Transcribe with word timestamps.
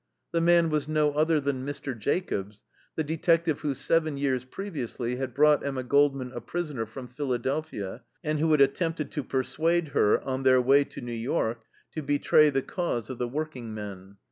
The 0.31 0.41
man 0.41 0.71
was 0.71 0.87
no 0.87 1.11
other 1.11 1.39
than 1.39 1.63
Mr. 1.63 1.95
Jacobs, 1.95 2.63
the 2.95 3.03
detective 3.03 3.59
who 3.59 3.75
seven 3.75 4.17
years 4.17 4.45
previously 4.45 5.17
had 5.17 5.35
brought 5.35 5.63
Emma 5.63 5.83
Goldman 5.83 6.31
a 6.33 6.41
prisoner 6.41 6.87
from 6.87 7.07
Philadelphia 7.07 8.01
and 8.23 8.39
who 8.39 8.49
had 8.51 8.61
attempted 8.61 9.11
to 9.11 9.23
persuade 9.23 9.89
her, 9.89 10.19
on 10.23 10.41
their 10.41 10.59
way 10.59 10.85
to 10.85 11.01
New 11.01 11.13
York, 11.13 11.65
to 11.93 12.01
betray 12.01 12.49
the 12.49 12.63
cause 12.63 13.11
of 13.11 13.19
the 13.19 13.27
workingmen. 13.27 14.17